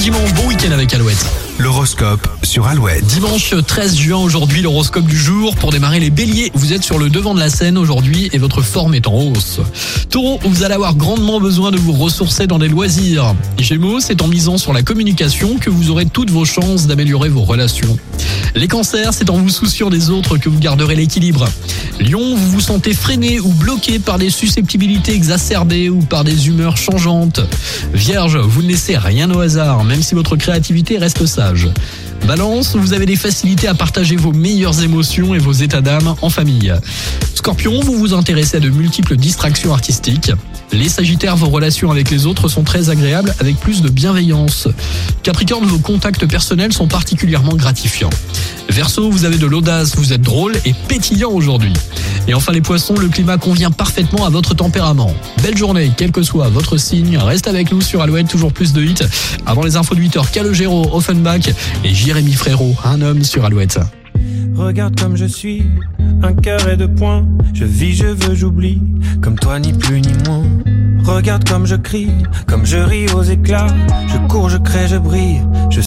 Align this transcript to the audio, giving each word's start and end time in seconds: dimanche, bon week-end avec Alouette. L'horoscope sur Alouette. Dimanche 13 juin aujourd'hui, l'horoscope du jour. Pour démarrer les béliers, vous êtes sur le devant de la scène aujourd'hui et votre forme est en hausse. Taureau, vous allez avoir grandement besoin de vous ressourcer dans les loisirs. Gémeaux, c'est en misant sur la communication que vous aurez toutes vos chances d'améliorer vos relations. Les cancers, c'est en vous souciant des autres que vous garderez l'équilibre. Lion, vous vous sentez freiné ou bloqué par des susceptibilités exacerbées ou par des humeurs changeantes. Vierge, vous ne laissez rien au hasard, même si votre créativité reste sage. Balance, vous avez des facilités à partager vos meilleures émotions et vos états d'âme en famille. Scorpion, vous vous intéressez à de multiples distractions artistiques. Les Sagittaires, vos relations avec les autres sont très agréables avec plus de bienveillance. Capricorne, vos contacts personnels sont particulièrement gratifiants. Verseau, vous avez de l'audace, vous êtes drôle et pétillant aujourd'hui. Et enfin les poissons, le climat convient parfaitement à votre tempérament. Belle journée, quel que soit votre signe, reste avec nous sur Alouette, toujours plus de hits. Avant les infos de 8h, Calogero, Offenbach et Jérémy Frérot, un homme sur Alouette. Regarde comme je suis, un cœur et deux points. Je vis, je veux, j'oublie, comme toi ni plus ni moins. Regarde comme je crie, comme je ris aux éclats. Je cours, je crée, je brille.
dimanche, 0.00 0.32
bon 0.32 0.46
week-end 0.46 0.72
avec 0.72 0.94
Alouette. 0.94 1.26
L'horoscope 1.58 2.26
sur 2.42 2.66
Alouette. 2.66 3.04
Dimanche 3.04 3.54
13 3.66 3.96
juin 3.96 4.16
aujourd'hui, 4.16 4.62
l'horoscope 4.62 5.04
du 5.04 5.18
jour. 5.18 5.54
Pour 5.56 5.72
démarrer 5.72 6.00
les 6.00 6.08
béliers, 6.08 6.50
vous 6.54 6.72
êtes 6.72 6.82
sur 6.82 6.98
le 6.98 7.10
devant 7.10 7.34
de 7.34 7.38
la 7.38 7.50
scène 7.50 7.76
aujourd'hui 7.76 8.30
et 8.32 8.38
votre 8.38 8.62
forme 8.62 8.94
est 8.94 9.06
en 9.06 9.12
hausse. 9.12 9.60
Taureau, 10.08 10.40
vous 10.42 10.62
allez 10.62 10.72
avoir 10.72 10.94
grandement 10.94 11.38
besoin 11.38 11.70
de 11.70 11.76
vous 11.76 11.92
ressourcer 11.92 12.46
dans 12.46 12.56
les 12.56 12.68
loisirs. 12.68 13.34
Gémeaux, 13.58 14.00
c'est 14.00 14.22
en 14.22 14.28
misant 14.28 14.56
sur 14.56 14.72
la 14.72 14.82
communication 14.82 15.58
que 15.58 15.68
vous 15.68 15.90
aurez 15.90 16.06
toutes 16.06 16.30
vos 16.30 16.46
chances 16.46 16.86
d'améliorer 16.86 17.28
vos 17.28 17.42
relations. 17.42 17.98
Les 18.54 18.68
cancers, 18.68 19.14
c'est 19.14 19.30
en 19.30 19.36
vous 19.36 19.48
souciant 19.48 19.90
des 19.90 20.10
autres 20.10 20.36
que 20.36 20.48
vous 20.48 20.58
garderez 20.58 20.96
l'équilibre. 20.96 21.48
Lion, 22.00 22.34
vous 22.34 22.50
vous 22.50 22.60
sentez 22.60 22.94
freiné 22.94 23.40
ou 23.40 23.48
bloqué 23.48 23.98
par 23.98 24.18
des 24.18 24.30
susceptibilités 24.30 25.14
exacerbées 25.14 25.88
ou 25.88 26.00
par 26.00 26.24
des 26.24 26.48
humeurs 26.48 26.76
changeantes. 26.76 27.40
Vierge, 27.92 28.36
vous 28.36 28.62
ne 28.62 28.68
laissez 28.68 28.96
rien 28.96 29.30
au 29.30 29.40
hasard, 29.40 29.84
même 29.84 30.02
si 30.02 30.14
votre 30.14 30.36
créativité 30.36 30.98
reste 30.98 31.26
sage. 31.26 31.68
Balance, 32.26 32.76
vous 32.76 32.92
avez 32.92 33.06
des 33.06 33.16
facilités 33.16 33.68
à 33.68 33.74
partager 33.74 34.16
vos 34.16 34.32
meilleures 34.32 34.82
émotions 34.82 35.34
et 35.34 35.38
vos 35.38 35.52
états 35.52 35.80
d'âme 35.80 36.14
en 36.20 36.30
famille. 36.30 36.74
Scorpion, 37.40 37.80
vous 37.80 37.94
vous 37.94 38.12
intéressez 38.12 38.58
à 38.58 38.60
de 38.60 38.68
multiples 38.68 39.16
distractions 39.16 39.72
artistiques. 39.72 40.30
Les 40.72 40.90
Sagittaires, 40.90 41.36
vos 41.36 41.48
relations 41.48 41.90
avec 41.90 42.10
les 42.10 42.26
autres 42.26 42.48
sont 42.48 42.64
très 42.64 42.90
agréables 42.90 43.34
avec 43.40 43.56
plus 43.56 43.80
de 43.80 43.88
bienveillance. 43.88 44.68
Capricorne, 45.22 45.64
vos 45.64 45.78
contacts 45.78 46.26
personnels 46.26 46.74
sont 46.74 46.86
particulièrement 46.86 47.54
gratifiants. 47.54 48.10
Verseau, 48.68 49.10
vous 49.10 49.24
avez 49.24 49.38
de 49.38 49.46
l'audace, 49.46 49.96
vous 49.96 50.12
êtes 50.12 50.20
drôle 50.20 50.52
et 50.66 50.74
pétillant 50.86 51.30
aujourd'hui. 51.30 51.72
Et 52.28 52.34
enfin 52.34 52.52
les 52.52 52.60
poissons, 52.60 52.94
le 52.94 53.08
climat 53.08 53.38
convient 53.38 53.70
parfaitement 53.70 54.26
à 54.26 54.28
votre 54.28 54.52
tempérament. 54.52 55.14
Belle 55.42 55.56
journée, 55.56 55.92
quel 55.96 56.12
que 56.12 56.22
soit 56.22 56.50
votre 56.50 56.76
signe, 56.76 57.16
reste 57.16 57.48
avec 57.48 57.72
nous 57.72 57.80
sur 57.80 58.02
Alouette, 58.02 58.28
toujours 58.28 58.52
plus 58.52 58.74
de 58.74 58.82
hits. 58.82 59.06
Avant 59.46 59.62
les 59.62 59.76
infos 59.76 59.94
de 59.94 60.02
8h, 60.02 60.30
Calogero, 60.30 60.94
Offenbach 60.94 61.48
et 61.84 61.94
Jérémy 61.94 62.34
Frérot, 62.34 62.76
un 62.84 63.00
homme 63.00 63.24
sur 63.24 63.46
Alouette. 63.46 63.80
Regarde 64.54 65.00
comme 65.00 65.16
je 65.16 65.24
suis, 65.24 65.62
un 66.22 66.34
cœur 66.34 66.68
et 66.68 66.76
deux 66.76 66.92
points. 66.92 67.24
Je 67.54 67.64
vis, 67.64 67.94
je 67.94 68.06
veux, 68.06 68.34
j'oublie, 68.34 68.80
comme 69.20 69.38
toi 69.38 69.58
ni 69.58 69.72
plus 69.72 70.00
ni 70.00 70.12
moins. 70.26 70.44
Regarde 71.04 71.48
comme 71.48 71.66
je 71.66 71.76
crie, 71.76 72.10
comme 72.46 72.66
je 72.66 72.76
ris 72.76 73.10
aux 73.14 73.22
éclats. 73.22 73.66
Je 74.08 74.18
cours, 74.28 74.48
je 74.48 74.58
crée, 74.58 74.86
je 74.86 74.96
brille. 74.96 75.40